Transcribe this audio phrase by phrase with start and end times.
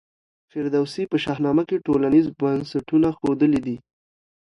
[0.51, 3.77] فردوسي په شاهنامه کي ټولنیز بنسټونه ښودلي دي.